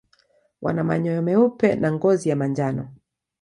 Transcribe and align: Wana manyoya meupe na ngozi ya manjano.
Wana 0.61 0.83
manyoya 0.83 1.21
meupe 1.21 1.75
na 1.75 1.91
ngozi 1.91 2.29
ya 2.29 2.35
manjano. 2.35 2.95